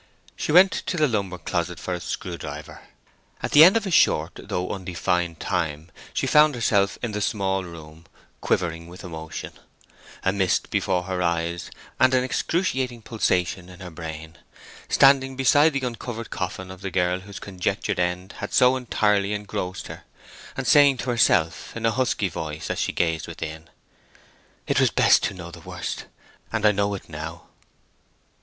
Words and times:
She 0.35 0.51
went 0.51 0.71
to 0.87 0.97
the 0.97 1.07
lumber 1.07 1.37
closet 1.37 1.79
for 1.79 1.93
a 1.93 1.99
screw 2.01 2.35
driver. 2.35 2.81
At 3.43 3.51
the 3.51 3.63
end 3.63 3.77
of 3.77 3.85
a 3.85 3.91
short 3.91 4.31
though 4.45 4.71
undefined 4.71 5.39
time 5.39 5.91
she 6.11 6.25
found 6.25 6.55
herself 6.55 6.97
in 7.03 7.11
the 7.11 7.21
small 7.21 7.63
room, 7.63 8.07
quivering 8.41 8.87
with 8.87 9.03
emotion, 9.03 9.51
a 10.23 10.33
mist 10.33 10.71
before 10.71 11.03
her 11.03 11.21
eyes, 11.21 11.69
and 11.99 12.15
an 12.15 12.23
excruciating 12.23 13.03
pulsation 13.03 13.69
in 13.69 13.79
her 13.79 13.91
brain, 13.91 14.39
standing 14.89 15.35
beside 15.35 15.73
the 15.73 15.85
uncovered 15.85 16.31
coffin 16.31 16.71
of 16.71 16.81
the 16.81 16.89
girl 16.89 17.19
whose 17.19 17.37
conjectured 17.37 17.99
end 17.99 18.31
had 18.39 18.51
so 18.55 18.75
entirely 18.75 19.33
engrossed 19.33 19.85
her, 19.85 20.05
and 20.57 20.65
saying 20.65 20.97
to 20.97 21.11
herself 21.11 21.77
in 21.77 21.85
a 21.85 21.91
husky 21.91 22.27
voice 22.27 22.71
as 22.71 22.79
she 22.79 22.91
gazed 22.91 23.27
within— 23.27 23.69
"It 24.65 24.79
was 24.79 24.89
best 24.89 25.21
to 25.25 25.35
know 25.35 25.51
the 25.51 25.59
worst, 25.59 26.05
and 26.51 26.65
I 26.65 26.71
know 26.71 26.95
it 26.95 27.07
now!" 27.07 27.49